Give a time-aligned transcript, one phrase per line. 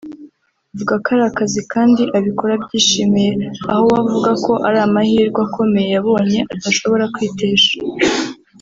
[0.73, 3.31] Avuga ko ari akazi kandi ngo abikora abyishimiye
[3.71, 7.73] aho we avuga ko ari amahirwe akomeye yabonye adashobora kwitesha